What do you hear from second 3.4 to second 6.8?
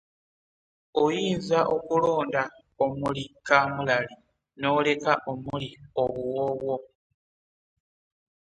kamulali n'oleka omuli obuwoowo.